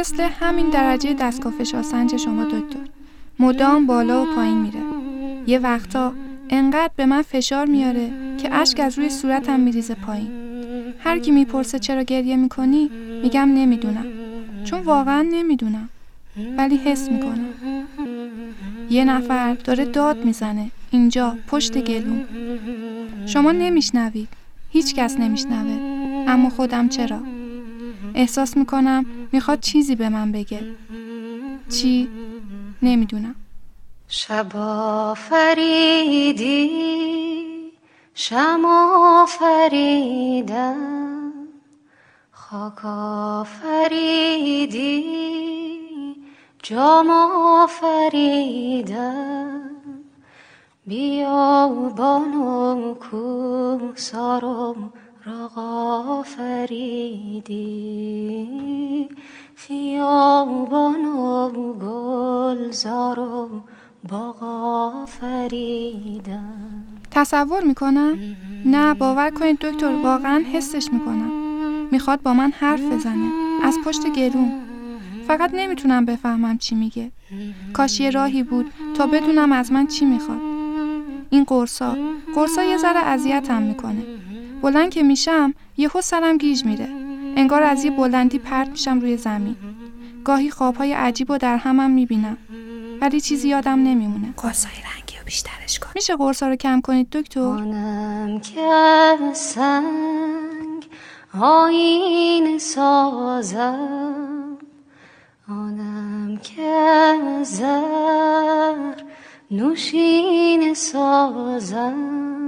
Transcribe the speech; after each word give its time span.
مثل 0.00 0.28
همین 0.40 0.70
درجه 0.70 1.14
دستگاه 1.14 1.52
فشارسنج 1.52 2.16
شما 2.16 2.44
دکتر. 2.44 2.80
مدام 3.38 3.86
بالا 3.86 4.22
و 4.22 4.26
پایین 4.34 4.58
میره. 4.58 4.80
یه 5.46 5.58
وقتا 5.58 6.12
انقدر 6.50 6.90
به 6.96 7.06
من 7.06 7.22
فشار 7.22 7.66
میاره 7.66 8.10
که 8.38 8.54
اشک 8.54 8.80
از 8.80 8.98
روی 8.98 9.10
صورتم 9.10 9.60
میریزه 9.60 9.94
پایین. 9.94 10.30
هر 10.98 11.18
کی 11.18 11.30
می‌پرسه 11.30 11.78
چرا 11.78 12.02
گریه 12.02 12.36
می‌کنی 12.36 12.90
میگم 13.22 13.48
نمی‌دونم. 13.54 14.04
چون 14.64 14.80
واقعا 14.80 15.22
نمی‌دونم. 15.22 15.88
ولی 16.58 16.76
حس 16.76 17.10
می‌کنم. 17.10 17.48
یه 18.90 19.04
نفر 19.04 19.54
داره 19.54 19.84
داد 19.84 20.24
می‌زنه 20.24 20.70
اینجا 20.90 21.36
پشت 21.48 21.78
گلوم. 21.78 22.24
شما 23.26 23.52
نمیشنوید. 23.52 24.28
هیچ 24.70 24.94
کس 24.94 25.16
نمیشنوه. 25.18 25.78
اما 26.28 26.50
خودم 26.50 26.88
چرا؟ 26.88 27.18
احساس 28.14 28.56
می‌کنم 28.56 29.06
می‌خواد 29.32 29.60
چیزی 29.60 29.94
به 29.94 30.08
من 30.08 30.32
بگه. 30.32 30.60
چی؟ 31.68 32.08
نمی‌دونم. 32.82 33.34
شب 34.08 34.48
فریدی 35.14 36.70
شما 38.14 39.26
فریدم 39.28 41.32
خاک 42.32 42.80
فریدی 43.44 45.04
جام 46.62 47.08
فریدم 47.66 49.60
بیابان 50.86 52.34
و 52.34 52.94
کوسار 52.94 54.44
و 54.44 56.22
راغ 56.60 56.66
فریدی 56.66 58.48
خیابان 59.54 61.04
و 61.04 61.50
گلزار 61.74 63.20
و 63.20 63.56
فریدم 65.06 66.84
تصور 67.10 67.64
می‌کنم؟ 67.64 68.18
نه 68.64 68.94
باور 68.94 69.30
کنید 69.30 69.58
دکتر 69.58 69.94
واقعا 70.02 70.44
حسش 70.52 70.88
می‌کنم. 70.92 71.30
می‌خواد 71.92 72.22
با 72.22 72.34
من 72.34 72.52
حرف 72.60 72.80
بزنه 72.80 73.30
از 73.62 73.78
پشت 73.84 74.06
گلوم. 74.16 74.52
فقط 75.26 75.50
نمی‌تونم 75.54 76.04
بفهمم 76.04 76.58
چی 76.58 76.74
میگه. 76.74 77.10
کاش 77.72 78.00
یه 78.00 78.10
راهی 78.10 78.42
بود 78.42 78.66
تا 78.94 79.06
بدونم 79.06 79.52
از 79.52 79.72
من 79.72 79.86
چی 79.86 80.04
می‌خواد. 80.04 80.40
این 81.30 81.44
قرصا. 81.44 81.96
قرصا 82.34 82.62
یه 82.62 82.76
ذره 82.76 82.98
اذیتم 82.98 83.62
می‌کنه. 83.62 84.19
بلند 84.62 84.90
که 84.90 85.02
میشم 85.02 85.54
یهو 85.76 86.00
سرم 86.00 86.38
گیج 86.38 86.64
میره. 86.64 86.88
انگار 87.36 87.62
از 87.62 87.84
یه 87.84 87.90
بلندی 87.90 88.38
پرت 88.38 88.68
میشم 88.68 89.00
روی 89.00 89.16
زمین. 89.16 89.56
گاهی 90.24 90.50
خوابهای 90.50 90.92
عجیب 90.92 91.30
و 91.30 91.38
در 91.38 91.56
همم 91.56 91.90
می‌بینم. 91.90 92.36
ولی 93.00 93.20
چیزی 93.20 93.48
یادم 93.48 93.78
نمیمونه. 93.82 94.34
قرصای 94.36 94.72
رنگی 94.72 95.16
و 95.16 95.24
بیشترش 95.24 95.78
کن. 95.78 95.90
میشه 95.94 96.16
قرصا 96.16 96.48
رو 96.48 96.56
کم 96.56 96.80
کنید 96.80 97.10
دکتر؟ 97.10 97.56
که 98.54 99.32
سنگ 99.34 100.86
آین 101.40 102.58
سازم. 102.58 103.78
آنم 105.48 106.38
که 106.42 107.18
زر 107.42 108.94
نوشین 109.50 110.74
سازم. 110.74 112.39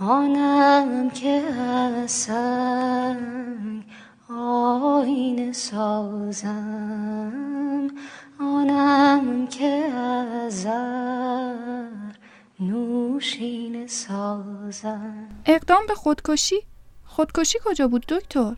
آنم 0.00 1.10
که 1.10 1.42
سنگ 2.06 3.84
آین 4.30 5.52
سازم. 5.52 7.32
آنم 8.40 9.46
که 9.46 9.90
زر 10.48 11.54
نوشین 12.60 13.86
سازم. 13.86 15.28
اقدام 15.46 15.86
به 15.88 15.94
خودکشی؟ 15.94 16.60
خودکشی 17.04 17.58
کجا 17.64 17.88
بود 17.88 18.06
دکتر؟ 18.08 18.54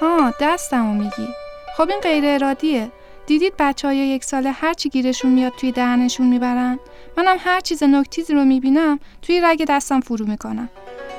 ها 0.00 0.32
دستمو 0.40 0.94
میگی. 0.94 1.28
خب 1.76 1.88
این 1.90 2.00
غیر 2.00 2.24
ارادیه. 2.26 2.92
دیدید 3.26 3.54
بچه 3.58 3.88
های 3.88 3.96
یک 3.96 4.24
ساله 4.24 4.50
هر 4.50 4.72
چی 4.72 4.88
گیرشون 4.88 5.32
میاد 5.32 5.52
توی 5.52 5.72
دهنشون 5.72 6.26
می‌برن؟ 6.26 6.78
منم 7.20 7.36
هر 7.40 7.60
چیز 7.60 7.82
نکتیزی 7.82 8.34
رو 8.34 8.44
می‌بینم 8.44 9.00
توی 9.22 9.40
رگ 9.40 9.64
دستم 9.68 10.00
فرو 10.00 10.26
می‌کنم. 10.26 10.68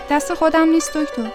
دست 0.10 0.34
خودم 0.34 0.70
نیست 0.70 0.98
دکتر. 0.98 1.32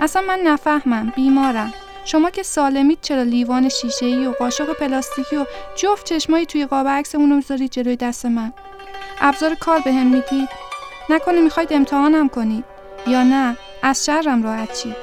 اصلا 0.00 0.22
من 0.22 0.38
نفهمم 0.38 1.12
بیمارم. 1.16 1.74
شما 2.04 2.30
که 2.30 2.42
سالمید 2.42 2.98
چرا 3.02 3.22
لیوان 3.22 3.68
شیشه 3.68 4.06
ای 4.06 4.26
و 4.26 4.32
قاشق 4.32 4.72
پلاستیکی 4.72 5.36
و 5.36 5.46
جفت 5.76 6.06
چشمایی 6.06 6.46
توی 6.46 6.66
قاب 6.66 6.88
عکس 6.88 7.14
اونو 7.14 7.36
می‌ذارید 7.36 7.70
جلوی 7.70 7.96
دست 7.96 8.26
من؟ 8.26 8.52
ابزار 9.20 9.54
کار 9.54 9.80
به 9.80 9.92
هم 9.92 10.06
می‌دید 10.06 10.48
نکنه 11.10 11.40
می‌خواید 11.40 11.72
امتحانم 11.72 12.28
کنید 12.28 12.64
یا 13.06 13.22
نه 13.22 13.56
از 13.82 14.04
شرم 14.04 14.42
راحت 14.42 14.82
چی 14.82 14.94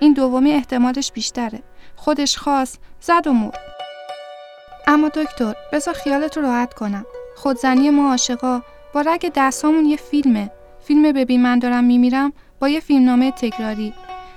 این 0.00 0.12
دومی 0.12 0.52
احتمالش 0.52 1.12
بیشتره. 1.12 1.62
خودش 1.96 2.38
خواست 2.38 2.78
زد 3.00 3.26
و 3.26 3.32
مرد. 3.32 3.60
اما 4.86 5.08
دکتر 5.08 5.54
بذار 5.72 5.94
خیالت 5.94 6.36
رو 6.36 6.42
راحت 6.42 6.74
کنم. 6.74 7.06
خودزنی 7.40 7.90
ما 7.90 8.10
عاشقا 8.10 8.62
با 8.92 9.00
رگ 9.00 9.32
دستامون 9.34 9.86
یه 9.86 9.96
فیلمه. 9.96 10.50
فیلم 10.86 11.12
ببین 11.12 11.42
من 11.42 11.58
دارم 11.58 11.84
میمیرم 11.84 12.32
با 12.60 12.68
یه 12.68 12.80
فیلمنامه 12.80 13.30
تکراری. 13.30 13.92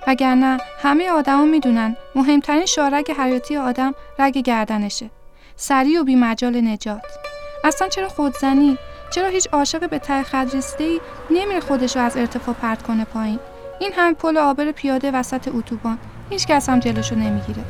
وگرنه 0.08 0.58
همه 0.82 1.10
آدما 1.10 1.46
می‌دونن 1.46 1.96
مهمترین 2.16 2.66
شارگ 2.66 3.12
حیاتی 3.12 3.58
آدم 3.58 3.94
رگ 4.20 4.38
گردنشه. 4.38 5.10
سریع 5.56 6.02
و 6.02 6.04
بی 6.04 6.16
مجال 6.16 6.62
نجات. 6.62 7.02
اصلا 7.64 7.88
چرا 7.88 8.10
خودزنی؟ 8.10 8.78
چرا 9.16 9.28
هیچ 9.28 9.48
عاشق 9.52 9.90
به 9.90 10.00
ته 10.00 10.24
خط 10.24 10.56
ای 10.80 11.02
نمیره 11.30 11.60
خودش 11.60 11.96
رو 11.96 12.02
از 12.02 12.18
ارتفاع 12.18 12.56
پرت 12.56 12.82
کنه 12.82 13.06
پایین؟ 13.06 13.40
این 13.80 13.92
هم 13.96 14.14
پل 14.14 14.38
آبر 14.38 14.72
پیاده 14.72 15.12
وسط 15.12 15.48
اتوبان. 15.54 15.98
هیچ 16.30 16.48
کس 16.48 16.70
هم 16.70 16.80
جلوشو 16.80 17.16
نمی‌گیره. 17.16 17.64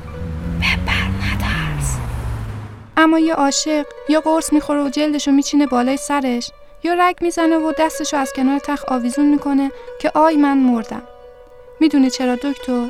اما 3.04 3.20
یه 3.20 3.34
عاشق 3.34 3.86
یا 4.10 4.22
قرص 4.22 4.54
می‌خوره 4.54 4.84
و 4.84 4.90
جلدشو 4.90 5.32
میچینه 5.32 5.68
بالای 5.68 5.98
سرش 5.98 6.52
یا 6.84 6.94
رگ 6.94 7.16
می‌زنه 7.22 7.58
و 7.58 7.72
دستشو 7.80 8.18
از 8.18 8.34
کنار 8.34 8.60
تخت 8.60 8.92
آویزون 8.92 9.26
می‌کنه 9.26 9.72
که 10.02 10.12
آی 10.16 10.36
من 10.36 10.58
مردم. 10.58 11.02
می‌دونی 11.80 12.10
چرا 12.10 12.36
دکتر؟ 12.36 12.88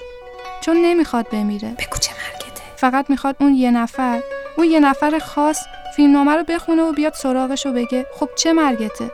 چون 0.62 0.78
نمی‌خواد 0.78 1.30
بمیره. 1.30 1.70
بگو 1.70 1.98
چه 2.00 2.12
مرگته. 2.12 2.62
فقط 2.76 3.10
می‌خواد 3.10 3.36
اون 3.40 3.56
یه 3.56 3.72
نفر 3.72 4.22
اون 4.58 4.68
یه 4.68 4.80
نفر 4.80 5.20
خاص 5.20 5.60
فیلمنامه 5.96 6.36
رو 6.36 6.44
بخونه 6.44 6.84
و 6.84 6.92
بیاد 6.92 7.14
سراغش 7.14 7.66
و 7.66 7.72
بگه 7.72 8.06
خب 8.20 8.30
چه 8.36 8.54
مرگته؟ 8.54 9.12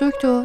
دکتر 0.00 0.44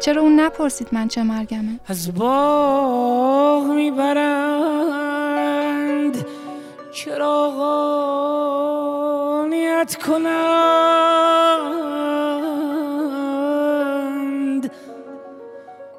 چرا 0.00 0.22
اون 0.22 0.40
نپرسید 0.40 0.88
من 0.92 1.08
چه 1.08 1.22
مرگمه؟ 1.22 1.80
از 1.88 2.14
باغ 2.14 3.64
می‌برند 3.64 4.74
چراغانیت 9.84 9.96
کنند 9.96 10.30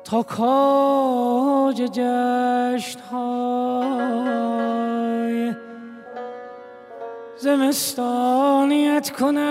تا 0.03 0.23
کاج 0.23 1.81
جشن 1.93 2.99
های 3.11 3.45
زمستانیت 7.37 9.09
کنند. 9.09 9.45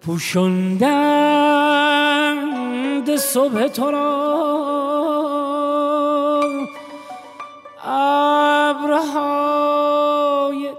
پوشندند 0.00 0.82
صبح 3.16 3.66
تو 3.68 3.90
را 3.90 4.11
ابرهای 9.02 10.72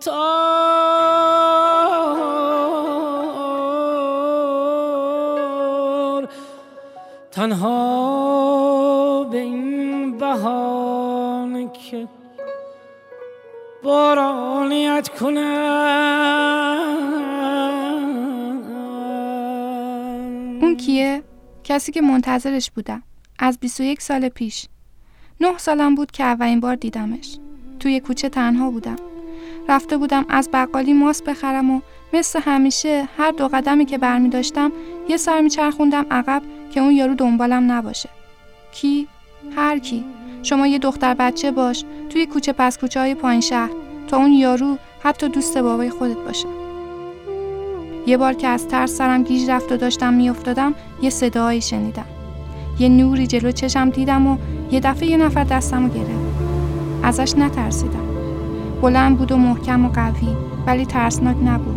تار 0.00 0.42
تنها 7.30 9.24
به 9.24 9.38
این 9.38 10.18
بهانه 10.18 11.70
که 11.72 12.08
بارانیت 13.82 15.08
کنند 15.08 15.52
اون 20.62 20.76
کیه؟ 20.76 21.22
کسی 21.64 21.92
که 21.92 22.00
منتظرش 22.00 22.70
بودم. 22.70 23.02
از 23.38 23.58
21 23.58 24.02
سال 24.02 24.28
پیش. 24.28 24.66
نه 25.40 25.58
سالم 25.58 25.94
بود 25.94 26.10
که 26.10 26.24
اولین 26.24 26.60
بار 26.60 26.74
دیدمش. 26.74 27.38
توی 27.82 28.00
کوچه 28.00 28.28
تنها 28.28 28.70
بودم. 28.70 28.96
رفته 29.68 29.96
بودم 29.96 30.24
از 30.28 30.48
بقالی 30.52 30.92
ماست 30.92 31.24
بخرم 31.24 31.70
و 31.70 31.80
مثل 32.12 32.40
همیشه 32.40 33.08
هر 33.18 33.30
دو 33.30 33.48
قدمی 33.48 33.84
که 33.84 33.98
برمی 33.98 34.28
داشتم 34.28 34.72
یه 35.08 35.16
سر 35.16 35.40
میچرخوندم 35.40 36.06
عقب 36.10 36.42
که 36.74 36.80
اون 36.80 36.92
یارو 36.92 37.14
دنبالم 37.14 37.72
نباشه. 37.72 38.08
کی؟ 38.72 39.08
هر 39.56 39.78
کی. 39.78 40.04
شما 40.42 40.66
یه 40.66 40.78
دختر 40.78 41.14
بچه 41.14 41.50
باش 41.50 41.84
توی 42.10 42.26
کوچه 42.26 42.52
پس 42.52 42.78
کوچه 42.78 43.00
های 43.00 43.14
پایین 43.14 43.40
شهر 43.40 43.70
تا 44.08 44.16
اون 44.16 44.32
یارو 44.32 44.76
حتی 45.02 45.28
دوست 45.28 45.58
بابای 45.58 45.90
خودت 45.90 46.18
باشه. 46.18 46.48
یه 48.06 48.16
بار 48.16 48.32
که 48.32 48.48
از 48.48 48.68
ترس 48.68 48.96
سرم 48.96 49.22
گیج 49.22 49.50
رفت 49.50 49.72
و 49.72 49.76
داشتم 49.76 50.14
میافتادم 50.14 50.74
یه 51.02 51.10
صدایی 51.10 51.60
شنیدم. 51.60 52.06
یه 52.78 52.88
نوری 52.88 53.26
جلو 53.26 53.50
چشم 53.50 53.90
دیدم 53.90 54.26
و 54.26 54.36
یه 54.70 54.80
دفعه 54.80 55.08
یه 55.08 55.16
نفر 55.16 55.44
دستمو 55.44 55.88
گرفت. 55.88 56.31
ازش 57.02 57.34
نترسیدم. 57.38 58.06
بلند 58.82 59.18
بود 59.18 59.32
و 59.32 59.36
محکم 59.36 59.84
و 59.84 59.88
قوی 59.88 60.28
ولی 60.66 60.86
ترسناک 60.86 61.36
نبود. 61.44 61.76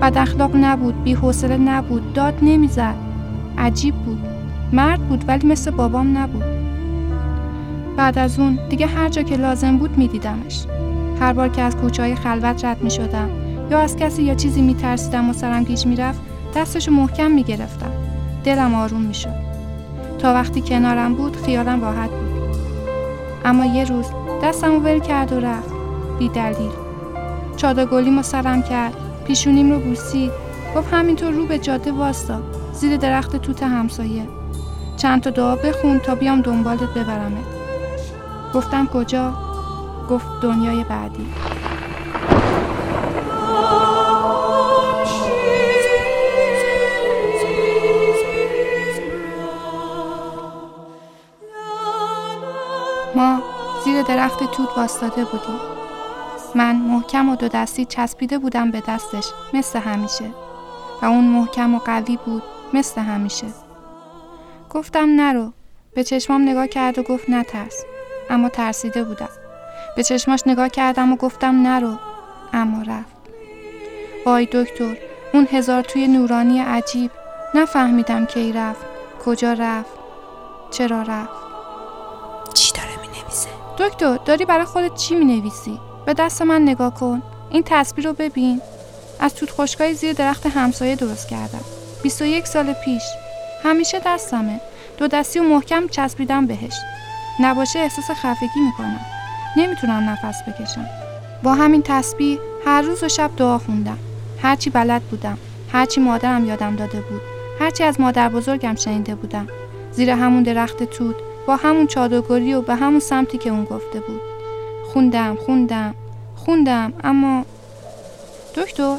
بد 0.00 0.18
اخلاق 0.18 0.50
نبود 0.54 1.04
بی 1.04 1.14
حوصله 1.14 1.56
نبود 1.56 2.12
داد 2.12 2.38
نمی‌زد. 2.42 2.94
عجیب 3.58 3.94
بود. 3.94 4.18
مرد 4.72 5.00
بود 5.00 5.24
ولی 5.28 5.46
مثل 5.46 5.70
بابام 5.70 6.18
نبود. 6.18 6.44
بعد 7.96 8.18
از 8.18 8.38
اون 8.38 8.58
دیگه 8.68 8.86
هر 8.86 9.08
جا 9.08 9.22
که 9.22 9.36
لازم 9.36 9.78
بود 9.78 9.98
میدیدمش. 9.98 10.64
هر 11.20 11.32
بار 11.32 11.48
که 11.48 11.62
از 11.62 11.76
کوچه 11.76 12.02
های 12.02 12.14
خلوت 12.14 12.64
رد 12.64 12.82
می 12.82 12.90
شدم 12.90 13.28
یا 13.70 13.78
از 13.78 13.96
کسی 13.96 14.22
یا 14.22 14.34
چیزی 14.34 14.62
می 14.62 14.74
ترسیدم 14.74 15.30
و 15.30 15.32
سرم 15.32 15.64
گیج 15.64 15.86
می 15.86 15.96
رفت 15.96 16.20
دستشو 16.56 16.92
محکم 16.92 17.30
می 17.30 17.42
گرفتم 17.42 17.90
دلم 18.44 18.74
آروم 18.74 19.00
می 19.00 19.14
شد 19.14 19.34
تا 20.18 20.34
وقتی 20.34 20.60
کنارم 20.60 21.14
بود 21.14 21.36
خیالم 21.36 21.80
راحت 21.80 22.10
بود. 22.10 22.56
اما 23.44 23.64
یه 23.64 23.84
روز 23.84 24.06
دستم 24.42 24.84
ول 24.84 24.98
کرد 24.98 25.32
و 25.32 25.40
رفت. 25.40 25.72
بی 26.18 26.28
دلیل 26.28 26.70
چادر 27.56 28.22
سرم 28.22 28.62
کرد. 28.62 28.94
پیشونیم 29.24 29.72
رو 29.72 29.78
بوسید. 29.78 30.30
گفت 30.76 30.94
همینطور 30.94 31.30
رو 31.30 31.46
به 31.46 31.58
جاده 31.58 31.92
واستا. 31.92 32.40
زیر 32.72 32.96
درخت 32.96 33.36
توت 33.36 33.62
همسایه. 33.62 34.28
چند 34.96 35.22
تا 35.22 35.30
دعا 35.30 35.56
بخون 35.56 35.98
تا 35.98 36.14
بیام 36.14 36.40
دنبالت 36.40 36.94
ببرمت. 36.94 37.44
گفتم 38.54 38.86
کجا؟ 38.86 39.32
گفت 40.10 40.26
دنیای 40.42 40.84
بعدی. 40.84 41.26
درخت 54.02 54.38
توت 54.38 54.68
واستاده 54.76 55.24
بودیم. 55.24 55.60
من 56.54 56.76
محکم 56.76 57.28
و 57.28 57.36
دو 57.36 57.48
دستی 57.48 57.84
چسبیده 57.84 58.38
بودم 58.38 58.70
به 58.70 58.82
دستش 58.88 59.24
مثل 59.52 59.78
همیشه. 59.78 60.24
و 61.02 61.06
اون 61.06 61.24
محکم 61.24 61.74
و 61.74 61.78
قوی 61.78 62.18
بود 62.26 62.42
مثل 62.72 63.00
همیشه. 63.00 63.46
گفتم 64.70 65.08
نرو. 65.08 65.52
به 65.94 66.04
چشمام 66.04 66.48
نگاه 66.48 66.66
کرد 66.66 66.98
و 66.98 67.02
گفت 67.02 67.30
نترس. 67.30 67.84
اما 68.30 68.48
ترسیده 68.48 69.04
بودم. 69.04 69.28
به 69.96 70.02
چشماش 70.02 70.42
نگاه 70.46 70.68
کردم 70.68 71.12
و 71.12 71.16
گفتم 71.16 71.66
نرو. 71.66 71.94
اما 72.52 72.82
رفت. 72.82 73.16
وای 74.26 74.48
دکتر 74.52 74.96
اون 75.34 75.48
هزار 75.50 75.82
توی 75.82 76.08
نورانی 76.08 76.60
عجیب. 76.60 77.10
نفهمیدم 77.54 78.26
کی 78.26 78.52
رفت 78.52 78.84
کجا 79.24 79.52
رفت 79.52 79.90
چرا 80.70 81.02
رفت. 81.02 81.39
دکتر 83.78 84.16
داری 84.24 84.44
برای 84.44 84.64
خودت 84.64 84.94
چی 84.94 85.14
می 85.14 85.24
نویسی؟ 85.24 85.80
به 86.06 86.14
دست 86.14 86.42
من 86.42 86.62
نگاه 86.62 86.94
کن. 86.94 87.22
این 87.50 87.62
تصویر 87.66 88.06
رو 88.06 88.12
ببین. 88.12 88.60
از 89.20 89.34
توت 89.34 89.50
خشکای 89.50 89.94
زیر 89.94 90.12
درخت 90.12 90.46
همسایه 90.46 90.96
درست 90.96 91.28
کردم. 91.28 91.64
21 92.02 92.46
سال 92.46 92.72
پیش. 92.72 93.02
همیشه 93.62 94.00
دستمه. 94.06 94.60
دو 94.98 95.08
دستی 95.08 95.38
و 95.38 95.42
محکم 95.42 95.88
چسبیدم 95.88 96.46
بهش. 96.46 96.74
نباشه 97.40 97.78
احساس 97.78 98.10
خفگی 98.10 98.60
می‌کنم. 98.60 99.00
نمی‌تونم 99.56 100.10
نفس 100.10 100.42
بکشم. 100.48 100.86
با 101.42 101.54
همین 101.54 101.82
تسبیح 101.82 102.38
هر 102.66 102.82
روز 102.82 103.02
و 103.02 103.08
شب 103.08 103.30
دعا 103.36 103.58
خوندم. 103.58 103.98
هرچی 104.42 104.70
بلد 104.70 105.02
بودم. 105.02 105.38
هرچی 105.72 106.00
مادرم 106.00 106.44
یادم 106.44 106.76
داده 106.76 107.00
بود. 107.00 107.20
هرچی 107.60 107.84
از 107.84 108.00
مادر 108.00 108.28
بزرگم 108.28 108.74
شنیده 108.74 109.14
بودم. 109.14 109.48
زیر 109.92 110.10
همون 110.10 110.42
درخت 110.42 110.82
توت. 110.82 111.16
با 111.50 111.56
همون 111.56 111.86
چادرگلی 111.86 112.54
و 112.54 112.62
به 112.62 112.74
همون 112.74 113.00
سمتی 113.00 113.38
که 113.38 113.50
اون 113.50 113.64
گفته 113.64 114.00
بود. 114.00 114.20
خوندم 114.92 115.34
خوندم 115.34 115.94
خوندم 116.36 116.92
اما 117.04 117.44
دکتر 118.54 118.96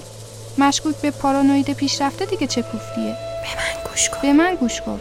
مشکوک 0.58 0.96
به 0.96 1.12
پارانوید 1.12 1.74
پیشرفته 1.74 2.26
دیگه 2.26 2.48
چه 2.48 2.62
کوفتیه 2.62 3.16
به 3.44 3.58
من 3.58 3.90
گوش 3.90 4.10
کن. 4.10 4.22
به 4.22 4.34
من 4.34 4.56
گوش 4.56 4.82
کن. 4.82 5.00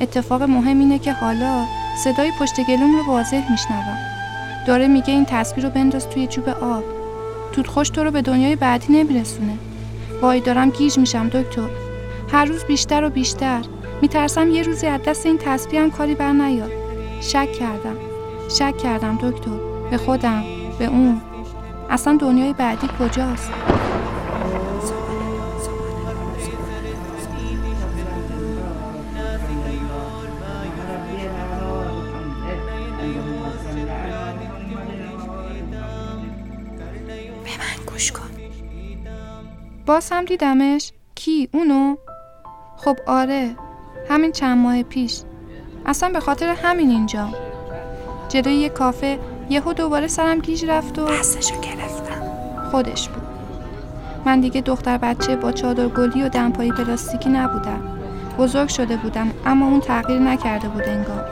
اتفاق 0.00 0.42
مهم 0.42 0.78
اینه 0.78 0.98
که 0.98 1.12
حالا 1.12 1.64
صدای 2.04 2.30
پشت 2.40 2.60
گلوم 2.68 2.96
رو 2.96 3.12
واضح 3.12 3.50
میشنوم. 3.52 3.98
داره 4.66 4.88
میگه 4.88 5.10
این 5.10 5.24
تصویر 5.24 5.66
رو 5.66 5.72
بنداز 5.72 6.08
توی 6.08 6.26
چوب 6.26 6.48
آب. 6.48 6.84
توت 7.52 7.66
خوش 7.66 7.90
تو 7.90 8.04
رو 8.04 8.10
به 8.10 8.22
دنیای 8.22 8.56
بعدی 8.56 8.92
نمیرسونه. 8.92 9.58
وای 10.22 10.40
دارم 10.40 10.70
گیج 10.70 10.98
میشم 10.98 11.28
دکتر. 11.28 11.68
هر 12.32 12.44
روز 12.44 12.64
بیشتر 12.64 13.04
و 13.04 13.10
بیشتر. 13.10 13.62
میترسم 14.02 14.50
یه 14.50 14.62
روزی 14.62 14.86
از 14.86 15.02
دست 15.02 15.26
این 15.26 15.40
هم 15.72 15.90
کاری 15.90 16.14
بر 16.14 16.32
نیاد. 16.32 16.70
شک 17.20 17.52
کردم. 17.52 17.96
شک 18.48 18.78
کردم 18.78 19.18
دکتر. 19.22 19.50
به 19.90 19.96
خودم. 19.96 20.44
به 20.78 20.84
اون. 20.84 21.20
اصلا 21.90 22.16
دنیای 22.16 22.52
بعدی 22.52 22.88
کجاست؟ 22.98 23.50
باز 39.86 40.10
هم 40.12 40.24
دیدمش. 40.24 40.92
کی؟ 41.14 41.48
اونو؟ 41.52 41.96
خب 42.76 42.96
آره. 43.06 43.56
همین 44.10 44.32
چند 44.32 44.58
ماه 44.58 44.82
پیش. 44.82 45.20
اصلا 45.86 46.08
به 46.08 46.20
خاطر 46.20 46.54
همین 46.62 46.90
اینجا. 46.90 47.28
جلوی 48.28 48.54
یه 48.54 48.68
کافه 48.68 49.18
یهو 49.50 49.72
دوباره 49.72 50.06
سرم 50.06 50.38
گیج 50.38 50.64
رفت 50.64 50.98
و 50.98 51.04
دستشو 51.04 51.60
گرفتم. 51.60 52.22
خودش 52.70 53.08
بود. 53.08 53.22
من 54.24 54.40
دیگه 54.40 54.60
دختر 54.60 54.98
بچه 54.98 55.36
با 55.36 55.52
چادر 55.52 55.88
گلی 55.88 56.22
و 56.22 56.28
دمپایی 56.28 56.72
پلاستیکی 56.72 57.28
نبودم. 57.28 57.82
بزرگ 58.38 58.68
شده 58.68 58.96
بودم 58.96 59.30
اما 59.46 59.66
اون 59.66 59.80
تغییر 59.80 60.18
نکرده 60.18 60.68
بود 60.68 60.82
انگار. 60.82 61.24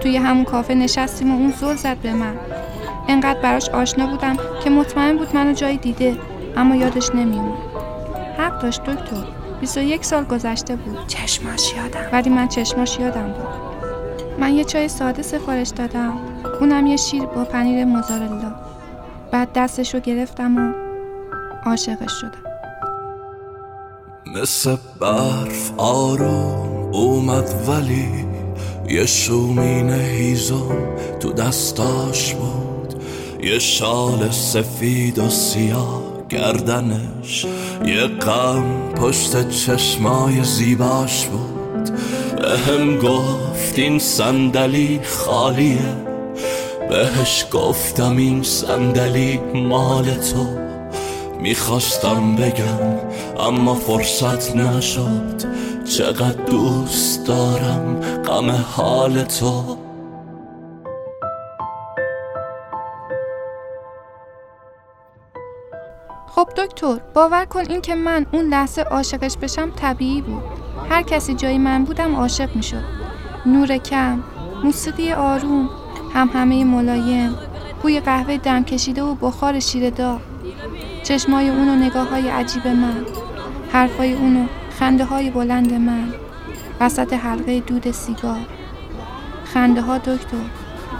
توی 0.00 0.16
همون 0.16 0.44
کافه 0.44 0.74
نشستیم 0.74 1.34
و 1.34 1.38
اون 1.38 1.50
زل 1.50 1.74
زد 1.74 1.96
به 1.96 2.12
من. 2.12 2.34
انقدر 3.08 3.40
براش 3.40 3.68
آشنا 3.68 4.06
بودم 4.06 4.36
که 4.64 4.70
مطمئن 4.70 5.16
بود 5.16 5.34
منو 5.34 5.52
جایی 5.52 5.76
دیده 5.76 6.16
اما 6.56 6.76
یادش 6.76 7.14
نمیومد 7.14 7.58
حق 8.38 8.62
داشت 8.62 8.82
دکتر. 8.84 9.35
21 9.60 10.04
سال 10.04 10.24
گذشته 10.24 10.76
بود. 10.76 11.06
چشماش 11.06 11.72
یادم. 11.74 12.08
ولی 12.12 12.30
من 12.30 12.48
چشماش 12.48 12.98
یادم 12.98 13.26
بود. 13.26 13.46
من 14.40 14.54
یه 14.54 14.64
چای 14.64 14.88
ساده 14.88 15.22
سفارش 15.22 15.68
دادم. 15.68 16.12
اونم 16.60 16.86
یه 16.86 16.96
شیر 16.96 17.26
با 17.26 17.44
پنیر 17.44 17.84
موزارلا. 17.84 18.54
بعد 19.32 19.48
دستش 19.54 19.94
رو 19.94 20.00
گرفتم 20.00 20.56
و 20.56 20.72
عاشقش 21.66 22.12
شدم. 22.20 22.46
مثل 24.42 24.76
برف 25.00 25.72
آروم 25.76 26.90
اومد 26.92 27.50
ولی 27.68 28.08
یه 28.88 29.06
شومین 29.06 29.90
هیزم 29.90 30.96
تو 31.20 31.32
دستاش 31.32 32.34
بود. 32.34 33.02
یه 33.42 33.58
شال 33.58 34.30
سفید 34.30 35.18
و 35.18 35.28
سیاه. 35.28 36.05
گردنش. 36.28 37.46
یه 37.84 38.06
غم 38.06 38.92
پشت 38.96 39.48
چشمای 39.48 40.44
زیباش 40.44 41.26
بود. 41.26 41.90
هم 42.66 42.98
گفت 42.98 43.78
این 43.78 43.98
صندلی 43.98 45.00
خالیه. 45.04 46.06
بهش 46.88 47.46
گفتم 47.52 48.16
این 48.16 48.42
صندلی 48.42 49.40
مال 49.54 50.04
تو. 50.04 50.46
می‌خواستم 51.40 52.36
بگم 52.36 52.98
اما 53.40 53.74
فرصت 53.74 54.56
نشد. 54.56 55.42
چقدر 55.96 56.44
دوست 56.50 57.26
دارم 57.26 58.00
غم 58.24 58.50
حال 58.50 59.22
تو. 59.22 59.85
دکتر 66.76 67.00
باور 67.14 67.44
کن 67.44 67.60
این 67.68 67.80
که 67.80 67.94
من 67.94 68.26
اون 68.32 68.44
لحظه 68.44 68.82
عاشقش 68.82 69.36
بشم 69.36 69.70
طبیعی 69.70 70.20
بود. 70.20 70.42
هر 70.90 71.02
کسی 71.02 71.34
جای 71.34 71.58
من 71.58 71.84
بودم 71.84 72.14
عاشق 72.14 72.56
می‌شد. 72.56 72.84
نور 73.46 73.76
کم 73.76 74.22
موسیقی 74.64 75.12
آروم 75.12 75.70
هم 76.14 76.30
همه 76.34 76.64
ملایم 76.64 77.34
بوی 77.82 78.00
قهوه 78.00 78.36
دم 78.36 78.64
کشیده 78.64 79.02
و 79.02 79.14
بخار 79.14 79.60
شیر 79.60 79.90
داغ 79.90 80.20
چشمای 81.02 81.48
اون 81.48 81.68
و 81.68 81.74
نگاه 81.74 82.08
های 82.08 82.28
عجیب 82.28 82.68
من 82.68 83.06
حرفای 83.72 84.14
اون 84.14 84.36
و 84.36 84.46
خنده 84.78 85.04
های 85.04 85.30
بلند 85.30 85.74
من. 85.74 86.14
وسط 86.80 87.12
حلقه 87.12 87.60
دود 87.60 87.90
سیگار. 87.90 88.40
خنده 89.44 89.80
ها 89.80 89.98
دکتر 89.98 90.36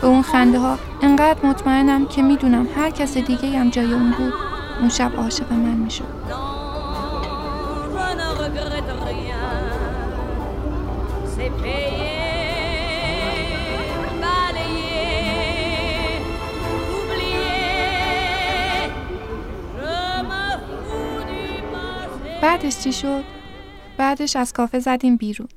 به 0.00 0.06
اون 0.06 0.22
خنده 0.22 0.58
ها 0.58 0.78
انقدر 1.02 1.46
مطمئنم 1.46 2.06
که 2.06 2.22
می‌دونم 2.22 2.68
هر 2.76 2.90
کس 2.90 3.16
دیگه 3.16 3.58
هم 3.58 3.70
جای 3.70 3.92
اون 3.92 4.10
بود. 4.10 4.55
اون 4.80 4.88
شب 4.88 5.12
عاشق 5.16 5.52
من 5.52 5.74
می‌شد. 5.74 6.04
بعدش 22.42 22.78
چی 22.78 22.92
شد؟ 22.92 23.24
بعدش 23.96 24.36
از 24.36 24.52
کافه 24.52 24.78
زدیم 24.78 25.16
بیرون. 25.16 25.48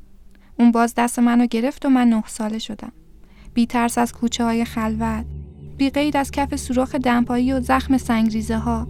اون 0.60 0.72
باز 0.72 0.94
دست 0.98 1.20
منو 1.20 1.46
گرفت 1.46 1.86
و 1.86 1.90
من 1.90 2.08
نه 2.08 2.24
ساله 2.28 2.60
شدم. 2.60 2.92
بی 3.54 3.66
ترس 3.66 3.98
از 3.98 4.14
کوچه 4.14 4.44
های 4.44 4.66
خلوت. 4.66 5.26
بی 5.78 5.90
قید 5.90 6.18
از 6.18 6.32
کف 6.32 6.56
سوراخ 6.56 6.96
دمپایی 6.96 7.54
و 7.54 7.62
زخم 7.62 7.98
سنگریزه 7.98 8.58
ها. 8.58 8.88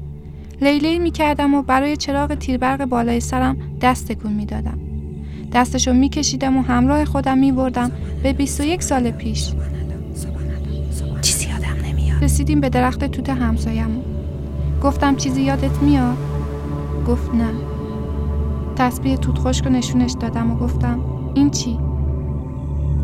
لیلی 0.62 1.00
می 1.00 1.12
کردم 1.12 1.54
و 1.54 1.62
برای 1.62 1.98
چراغ 1.98 2.36
تیربرق 2.36 2.86
بالای 2.86 3.20
سرم 3.20 3.58
دست 3.82 4.08
تکون 4.08 4.34
می 4.34 4.46
دادم. 4.46 4.80
دستشو 5.54 5.94
می 5.94 6.10
کشیدم 6.10 6.58
و 6.58 6.62
همراه 6.62 7.06
خودم 7.06 7.38
می 7.38 7.51
بردم 7.51 7.92
به 8.24 8.34
21 8.34 8.84
سال 8.84 9.12
پیش. 9.12 9.51
چیزی 11.22 11.50
یادم 11.50 11.86
نمیاد 11.86 12.24
رسیدیم 12.24 12.62
به 12.62 12.70
درخت 12.70 13.06
توت 13.06 13.30
همسایمون. 13.30 14.04
گفتم 14.84 15.16
چیزی 15.16 15.42
یادت 15.42 15.78
میاد؟ 15.82 16.18
گفت 17.08 17.36
نه. 17.36 17.50
تسبیح 18.75 19.16
توت 19.16 19.38
خشک 19.38 19.66
رو 19.66 19.72
نشونش 19.72 20.16
دادم 20.20 20.51
و 20.51 20.56
گفتم 20.56 21.00
این 21.34 21.50
چی؟ 21.50 21.80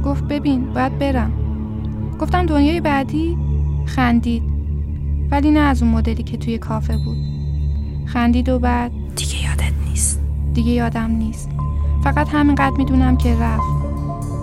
گفت 0.05 0.23
ببین 0.23 0.73
باید 0.73 0.99
برم. 0.99 1.31
گفتم 2.21 2.45
دنیای 2.45 2.81
بعدی؟ 2.81 3.37
خندید. 3.85 4.43
ولی 5.31 5.51
نه 5.51 5.59
از 5.59 5.83
اون 5.83 5.91
مدلی 5.91 6.23
که 6.23 6.37
توی 6.37 6.57
کافه 6.57 6.97
بود. 6.97 7.34
خندید 8.05 8.49
و 8.49 8.59
بعد 8.59 8.91
دیگه 9.15 9.43
یادت 9.43 9.73
نیست 9.89 10.19
دیگه 10.53 10.71
یادم 10.71 11.11
نیست. 11.11 11.49
فقط 12.03 12.29
همینقدر 12.29 12.77
می‌دونم 12.77 13.17
که 13.17 13.35
رفت. 13.39 13.63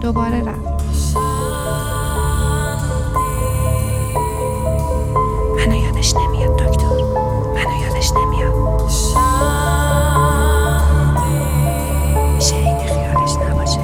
دوباره 0.01 0.41
رفت. 0.45 0.73
منو 5.57 5.75
یادش 5.75 6.15
نمیاد 6.17 6.57
دکتر 6.57 6.87
منو 7.55 7.83
یادش 7.83 8.13
نمیاد 8.13 8.53
این 12.53 12.79
خیالش 12.79 13.37
نباشه 13.37 13.81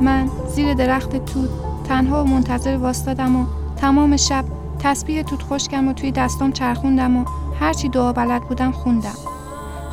من 0.00 0.30
زیر 0.48 0.74
درخت 0.74 1.16
توت 1.16 1.69
تنها 1.90 2.24
و 2.24 2.26
منتظر 2.26 2.76
واستادم 2.76 3.36
و 3.36 3.46
تمام 3.76 4.16
شب 4.16 4.44
تسبیح 4.78 5.22
توت 5.22 5.42
خشکم 5.42 5.88
و 5.88 5.92
توی 5.92 6.12
دستام 6.12 6.52
چرخوندم 6.52 7.16
و 7.16 7.24
هرچی 7.60 7.88
دعا 7.88 8.12
بلد 8.12 8.42
بودم 8.42 8.72
خوندم. 8.72 9.14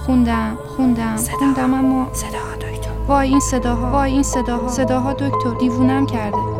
خوندم 0.06 0.58
خوندم 0.75 1.18
صدا. 1.18 1.38
خوندم 1.38 1.74
اما 1.74 2.08
صداها 2.13 2.56
دکتر. 2.56 2.92
وای 3.08 3.30
این 3.30 3.39
صداها 3.39 3.92
وای 3.92 4.12
این 4.12 4.24
صداها. 4.24 4.68
صداها 4.68 5.13
دکتر 5.13 5.54
دیوونم 5.60 6.06
کرده. 6.06 6.57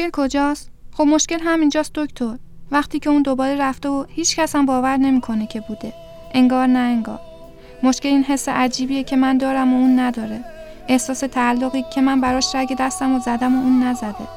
مشکل 0.00 0.10
کجاست؟ 0.12 0.70
خب 0.92 1.04
مشکل 1.04 1.38
همینجاست 1.40 1.92
دکتر. 1.94 2.36
وقتی 2.70 2.98
که 2.98 3.10
اون 3.10 3.22
دوباره 3.22 3.56
رفته 3.56 3.88
و 3.88 4.04
هیچ 4.08 4.36
کس 4.36 4.56
هم 4.56 4.66
باور 4.66 4.96
نمی‌کنه 4.96 5.46
که 5.46 5.60
بوده. 5.60 5.92
انگار 6.34 6.66
نه 6.66 6.78
انگار. 6.78 7.20
مشکل 7.82 8.08
این 8.08 8.24
حس 8.24 8.48
عجیبیه 8.48 9.02
که 9.02 9.16
من 9.16 9.38
دارم 9.38 9.74
و 9.74 9.76
اون 9.76 9.98
نداره. 9.98 10.44
احساس 10.88 11.20
تعلقی 11.20 11.84
که 11.94 12.00
من 12.00 12.20
براش 12.20 12.54
رگ 12.54 12.76
دستم 12.76 13.14
و 13.14 13.18
زدم 13.18 13.56
و 13.56 13.62
اون 13.62 13.82
نزده. 13.82 14.28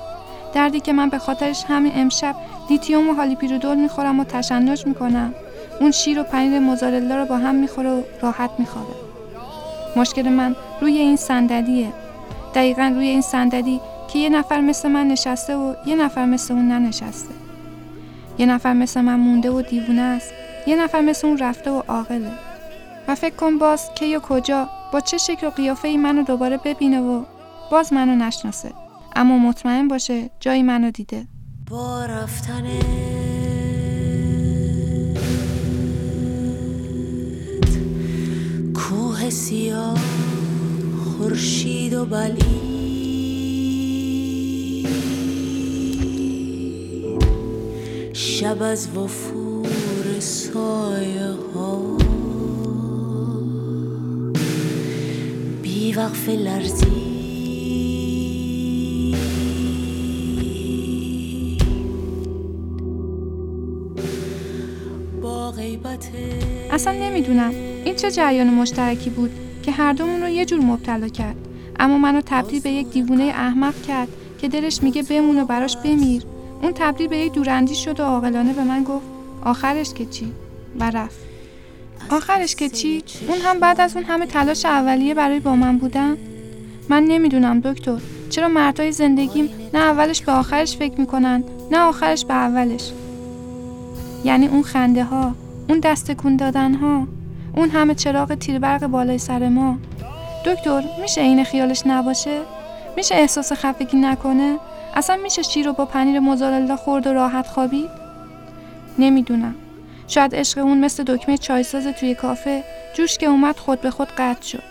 دردی 0.53 0.79
که 0.79 0.93
من 0.93 1.09
به 1.09 1.17
خاطرش 1.17 1.63
همین 1.67 1.91
امشب 1.95 2.35
لیتیوم 2.69 3.09
و 3.09 3.13
هالیپیرودول 3.13 3.77
می‌خورم 3.77 4.19
و 4.19 4.23
تشنج 4.23 4.87
می‌کنم. 4.87 5.33
اون 5.79 5.91
شیر 5.91 6.19
و 6.19 6.23
پنیر 6.23 6.59
موزارلا 6.59 7.15
رو 7.15 7.25
با 7.25 7.37
هم 7.37 7.55
می‌خوره 7.55 7.89
و 7.89 8.01
راحت 8.21 8.51
میخوابه. 8.57 8.93
مشکل 9.95 10.29
من 10.29 10.55
روی 10.81 10.97
این 10.97 11.15
صندلیه. 11.15 11.93
دقیقا 12.55 12.91
روی 12.95 13.07
این 13.07 13.21
صندلی 13.21 13.81
که 14.07 14.19
یه 14.19 14.29
نفر 14.29 14.61
مثل 14.61 14.89
من 14.89 15.07
نشسته 15.07 15.55
و 15.55 15.73
یه 15.85 15.95
نفر 15.95 16.25
مثل 16.25 16.53
اون 16.53 16.67
ننشسته. 16.67 17.33
یه 18.37 18.45
نفر 18.45 18.73
مثل 18.73 19.01
من 19.01 19.19
مونده 19.19 19.51
و 19.51 19.61
دیوونه 19.61 20.01
است. 20.01 20.31
یه 20.67 20.83
نفر 20.83 21.01
مثل 21.01 21.27
اون 21.27 21.37
رفته 21.37 21.71
و 21.71 21.81
عاقله. 21.87 22.31
و 23.07 23.15
فکر 23.15 23.35
کن 23.35 23.57
باز 23.57 23.89
که 23.95 24.05
یا 24.05 24.19
کجا 24.19 24.69
با 24.93 24.99
چه 24.99 25.17
شکل 25.17 25.47
و 25.47 25.49
قیافه 25.49 25.87
ای 25.87 25.97
منو 25.97 26.23
دوباره 26.23 26.57
ببینه 26.57 27.01
و 27.01 27.23
باز 27.71 27.93
منو 27.93 28.15
نشناسه. 28.15 28.73
اما 29.15 29.37
مطمئن 29.37 29.87
باشه 29.87 30.29
جایی 30.39 30.63
منو 30.63 30.91
دیده. 30.91 31.27
با 31.69 32.05
رفتن 32.05 32.63
کوه 38.73 39.29
سیاه 39.29 39.99
خورشید 41.05 41.93
و 41.93 42.05
بلی. 42.05 42.72
شب 48.23 48.61
از 48.61 48.97
وفور 48.97 50.19
سایه 50.19 51.31
ها. 51.55 51.97
بی 55.61 55.93
وقف 55.93 56.29
لرزی. 56.29 56.85
اصلا 66.71 66.93
نمی‌دونم. 66.93 67.49
این 67.85 67.95
چه 67.95 68.11
جریان 68.11 68.47
مشترکی 68.47 69.09
بود 69.09 69.31
که 69.63 69.71
هر 69.71 69.93
دومون 69.93 70.21
رو 70.21 70.29
یه 70.29 70.45
جور 70.45 70.59
مبتلا 70.59 71.07
کرد. 71.07 71.35
اما 71.79 71.97
منو 71.97 72.21
تبدیل 72.25 72.61
به 72.61 72.69
یک 72.69 72.87
دیوونه 72.87 73.23
احمق 73.23 73.81
کرد 73.87 74.07
که 74.41 74.47
دلش 74.47 74.83
میگه 74.83 75.03
بمون 75.03 75.39
و 75.39 75.45
براش 75.45 75.77
بمیر. 75.77 76.32
اون 76.63 76.73
تبدیل 76.75 77.07
به 77.07 77.17
یک 77.17 77.33
دوراندی 77.33 77.75
شد 77.75 77.99
و 77.99 78.03
عاقلانه 78.03 78.53
به 78.53 78.63
من 78.63 78.83
گفت 78.83 79.05
آخرش 79.43 79.93
که 79.93 80.05
چی؟ 80.05 80.31
و 80.79 80.91
رفت. 80.91 81.19
آخرش 82.09 82.55
که 82.55 82.69
چی؟ 82.69 83.03
اون 83.27 83.37
هم 83.37 83.59
بعد 83.59 83.81
از 83.81 83.95
اون 83.95 84.05
همه 84.05 84.25
تلاش 84.25 84.65
اولیه 84.65 85.13
برای 85.13 85.39
با 85.39 85.55
من 85.55 85.77
بودن؟ 85.77 86.17
من 86.89 87.03
نمی‌دونم 87.03 87.59
دکتر. 87.59 87.97
چرا 88.29 88.47
مردای 88.47 88.91
زندگیم 88.91 89.49
نه 89.73 89.79
اولش 89.79 90.21
به 90.21 90.31
آخرش 90.31 90.77
فکر 90.77 90.99
می‌کنن 90.99 91.43
نه 91.71 91.79
آخرش 91.79 92.25
به 92.25 92.33
اولش؟ 92.33 92.91
یعنی 94.23 94.47
اون 94.47 94.63
خنده 94.63 95.03
ها 95.03 95.35
اون 95.69 95.79
دست 95.79 96.11
کن 96.11 96.35
دادن 96.35 96.73
ها 96.73 97.07
اون 97.55 97.69
همه 97.69 97.95
چراغ 97.95 98.35
تیربرق 98.35 98.87
بالای 98.87 99.17
سر 99.17 99.49
ما. 99.49 99.77
دکتر 100.45 100.83
میشه 101.01 101.21
این 101.21 101.43
خیالش 101.43 101.83
نباشه؟ 101.85 102.41
میشه 102.97 103.15
احساس 103.15 103.53
خفگی 103.53 103.97
نکنه؟ 103.97 104.57
اصلا 104.93 105.15
میشه 105.15 105.41
شیر 105.41 105.65
رو 105.65 105.73
با 105.73 105.85
پنیر 105.85 106.19
موزارلا 106.19 106.75
خورد 106.75 107.07
و 107.07 107.13
راحت 107.13 107.47
خوابید؟ 107.47 107.89
نمی‌دونم. 108.99 109.55
شاید 110.07 110.35
عشق 110.35 110.57
اون 110.57 110.77
مثل 110.77 111.03
دکمه 111.03 111.37
چایساز 111.37 111.87
توی 111.87 112.15
کافه 112.15 112.63
جوش 112.93 113.17
که 113.17 113.25
اومد 113.25 113.57
خود 113.57 113.81
به 113.81 113.91
خود 113.91 114.07
قطع 114.07 114.47
شد. 114.47 114.63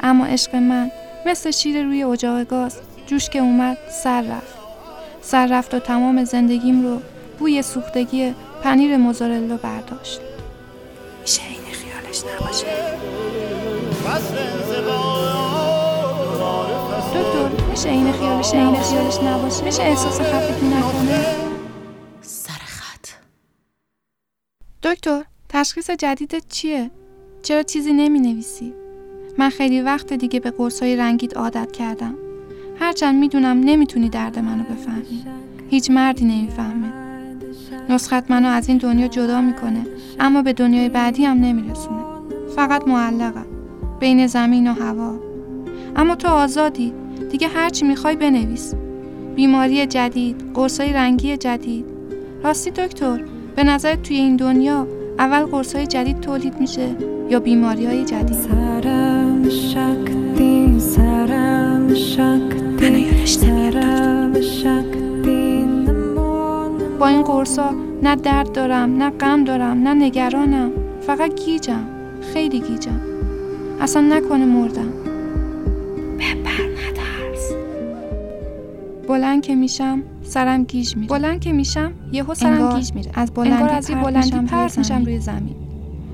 اما 0.00 0.26
عشق 0.26 0.54
من 0.54 0.90
مثل 1.26 1.50
شیر 1.50 1.82
روی 1.82 2.02
اجاق 2.02 2.44
گاز 2.44 2.76
جوش 3.06 3.28
که 3.28 3.38
اومد 3.38 3.76
سر 4.02 4.22
رفت. 4.22 4.58
سر 5.22 5.46
رفت 5.46 5.74
و 5.74 5.78
تمام 5.78 6.24
زندگیم 6.24 6.82
رو 6.82 7.00
بوی 7.38 7.62
سوختگی 7.62 8.34
پنیر 8.62 8.96
موزارلا 8.96 9.56
برداشت. 9.56 10.20
میشه 11.22 11.42
این 11.42 11.74
خیالش 11.74 12.22
نباشه؟ 12.24 12.66
میشه 17.80 17.90
این 17.90 18.12
خیالش 18.12 18.54
این 18.54 18.80
خیالش 18.80 19.22
نباشه. 19.22 19.64
میشه 19.64 19.82
احساس 19.82 20.20
خفگی 20.20 20.66
نکنه. 20.66 21.24
سر 22.22 22.52
خط. 22.52 23.08
دکتر 24.82 25.22
تشخیص 25.48 25.90
جدیدت 25.90 26.42
چیه؟ 26.48 26.90
چرا 27.42 27.62
چیزی 27.62 27.92
نمی 27.92 28.20
نویسی 28.20 28.74
من 29.38 29.48
خیلی 29.48 29.80
وقت 29.80 30.12
دیگه 30.12 30.40
به 30.40 30.50
قرصای 30.50 30.96
رنگیت 30.96 31.36
عادت 31.36 31.72
کردم. 31.72 32.14
هرچند 32.80 33.18
می‌دونم 33.18 33.60
نمی‌تونی 33.60 34.08
درد 34.08 34.38
منو 34.38 34.62
بفهمی. 34.62 35.24
هیچ 35.70 35.90
مردی 35.90 36.24
نمی‌فهمه. 36.24 36.92
نسخت 37.88 38.30
منو 38.30 38.48
از 38.48 38.68
این 38.68 38.78
دنیا 38.78 39.08
جدا 39.08 39.40
می‌کنه 39.40 39.86
اما 40.20 40.42
به 40.42 40.52
دنیای 40.52 40.88
بعدی 40.88 41.24
هم 41.24 41.40
نمیرسونه. 41.40 42.02
فقط 42.56 42.88
معلقم. 42.88 43.46
بین 44.00 44.26
زمین 44.26 44.68
و 44.68 44.72
هوا. 44.72 45.14
اما 45.96 46.16
تو 46.16 46.28
آزادی. 46.28 46.92
دیگه 47.30 47.48
هرچی 47.48 47.84
می‌خوای 47.84 48.16
بنویس. 48.16 48.74
بیماری 49.34 49.86
جدید 49.86 50.36
قرصای 50.54 50.92
رنگی 50.92 51.36
جدید. 51.36 51.84
راستی 52.44 52.70
دکتر 52.70 53.20
به 53.56 53.64
نظر 53.64 53.94
توی 53.94 54.16
این 54.16 54.36
دنیا 54.36 54.86
اول 55.18 55.44
قرصای 55.44 55.86
جدید 55.86 56.20
تولید 56.20 56.60
میشه 56.60 56.96
یا 57.30 57.40
بیماری 57.40 57.86
های 57.86 58.04
جدید؟ 58.04 58.32
سرم 58.32 59.48
شکتی 59.48 60.80
سرم 60.80 61.94
شکتی 61.94 62.90
نمیاد 62.90 64.40
شکتی 64.40 65.64
با 66.98 67.06
این 67.06 67.22
قرصا 67.22 67.70
نه 68.02 68.16
درد 68.16 68.52
دارم 68.52 69.02
نه 69.02 69.10
غم 69.10 69.44
دارم 69.44 69.88
نه 69.88 69.94
نگرانم. 69.94 70.70
فقط 71.00 71.34
گیجم 71.34 71.84
خیلی 72.32 72.60
گیجم. 72.60 73.00
اصلا 73.80 74.02
نکنه 74.02 74.44
مردم. 74.44 75.09
بلند 79.10 79.42
که 79.42 79.54
میشم 79.54 80.02
سرم 80.22 80.64
گیج 80.64 80.96
میره. 80.96 81.08
بلند 81.08 81.40
که 81.40 81.52
میشم 81.52 81.92
یهو 82.12 82.34
سرم 82.34 82.76
گیج 82.76 82.94
میره. 82.94 83.10
از 83.14 83.30
بلندی 83.30 83.52
انگار 83.52 83.70
از 83.70 83.90
این 83.90 84.02
بلندی 84.02 84.40
پرت 84.40 84.78
میشم 84.78 85.04
روی 85.04 85.20
زمین. 85.20 85.54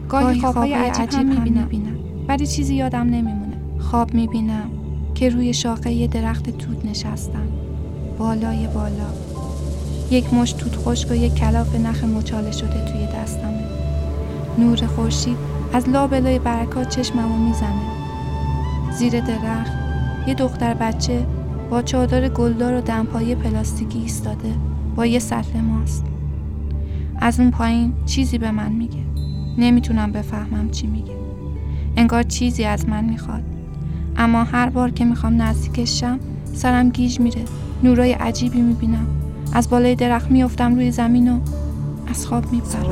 گاهی 0.08 0.40
خوابهای 0.40 0.72
عجیب 0.72 1.20
هم 1.20 1.42
می‌بینم. 1.42 1.96
ولی 2.28 2.46
چیزی 2.46 2.74
یادم 2.74 3.06
نمیمونه. 3.06 3.56
خواب 3.78 4.14
می‌بینم 4.14 4.70
که 5.14 5.28
روی 5.28 5.54
شاخه 5.54 5.92
یه 5.92 6.06
درخت 6.06 6.58
توت 6.58 6.84
نشستم. 6.84 7.48
بالای 8.18 8.66
بالا. 8.66 9.10
یک 10.10 10.34
مش 10.34 10.52
توت 10.52 10.76
خشک 10.76 11.10
و 11.10 11.14
یک 11.14 11.34
کلاف 11.34 11.74
نخ 11.74 12.04
مچاله 12.04 12.52
شده 12.52 12.84
توی 12.92 13.06
دستمه. 13.06 13.64
نور 14.58 14.86
خورشید 14.86 15.36
از 15.72 15.88
لابلای 15.88 16.38
برکات 16.38 16.88
چشممو 16.88 17.36
می‌زنه. 17.36 17.86
زیر 18.92 19.20
درخت 19.20 19.72
یه 20.26 20.34
دختر 20.34 20.74
بچه 20.74 21.26
با 21.70 21.82
چادر 21.82 22.28
گلدار 22.28 22.74
و 22.74 22.80
دمپایی 22.80 23.34
پلاستیکی 23.34 23.98
ایستاده 23.98 24.54
با 24.96 25.06
یه 25.06 25.18
سطل 25.18 25.60
ماست. 25.60 26.04
از 27.20 27.40
اون 27.40 27.50
پایین 27.50 27.92
چیزی 28.06 28.38
به 28.38 28.50
من 28.50 28.72
میگه. 28.72 29.02
نمی‌تونم 29.58 30.12
بفهمم 30.12 30.70
چی 30.70 30.86
میگه. 30.86 31.16
انگار 31.96 32.22
چیزی 32.22 32.64
از 32.64 32.88
من 32.88 33.04
می‌خواد. 33.04 33.42
اما 34.16 34.44
هر 34.44 34.68
بار 34.68 34.90
که 34.90 35.04
می‌خوام 35.04 35.42
نزدیکش 35.42 36.00
شم 36.00 36.18
سرم 36.54 36.90
گیج 36.90 37.20
میره. 37.20 37.44
نورای 37.82 38.12
عجیبی 38.12 38.60
می‌بینم. 38.60 39.06
از 39.52 39.70
بالای 39.70 39.94
درخت 39.94 40.30
میافتم 40.30 40.74
روی 40.74 40.90
زمین 40.90 41.32
و 41.32 41.40
از 42.06 42.26
خواب 42.26 42.52
میپرم. 42.52 42.86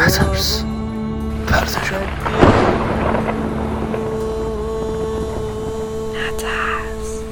نترس 0.00 0.64
پرده 1.46 1.90
جان 1.90 2.02
نترس 6.14 7.22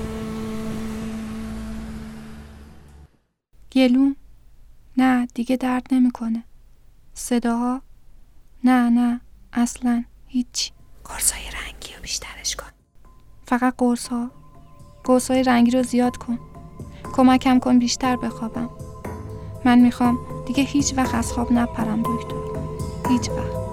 گلوم 3.73 4.17
نه 4.97 5.27
دیگه 5.35 5.57
درد 5.57 5.87
نمی‌کنه 5.93 6.45
صداها 7.15 7.83
نه 8.65 8.91
نه 8.91 9.21
اصلا 9.53 10.05
هیچی 10.27 10.71
قرصای 11.05 11.41
رنگی 11.41 11.95
رو 11.95 12.03
بیشترش 12.03 12.57
کن 12.57 12.71
فقط 13.47 13.75
قرص 13.79 14.09
ها 14.09 14.31
قرص 15.05 15.31
های 15.31 15.43
رنگی 15.43 15.71
رو 15.71 15.83
زیاد 15.83 16.17
کن 16.17 16.39
کمکم 17.13 17.59
کن 17.59 17.79
بیشتر 17.79 18.17
بخوابم 18.17 18.71
من 19.65 19.79
می‌خوام 19.79 20.19
دیگه 20.47 20.63
هیچ 20.63 20.95
وقت 20.97 21.15
از 21.15 21.33
خواب 21.33 21.53
نپرم 21.53 22.03
دکتر 22.03 22.48
هیچ 23.09 23.31
وقت 23.31 23.69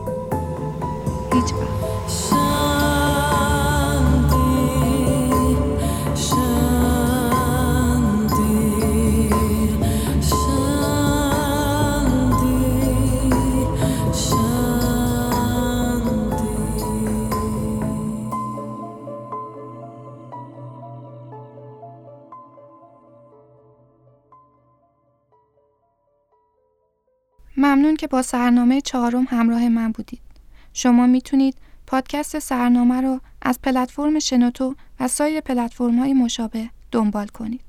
ممنون 27.76 27.96
که 27.96 28.08
با 28.08 28.22
سرنامه 28.22 28.82
چهارم 28.82 29.28
همراه 29.30 29.70
من 29.70 29.92
بودید. 29.92 30.22
شما 30.74 31.08
می‌تونید 31.08 31.58
پادکست 31.88 32.40
سرنامه 32.40 33.02
رو 33.02 33.20
از 33.42 33.62
پلتفرم 33.62 34.20
شنوتو 34.20 34.76
و 35.00 35.08
سایر 35.08 35.40
پلتفرم‌های 35.40 36.14
مشابه 36.14 36.70
دنبال 36.92 37.28
کنید. 37.28 37.62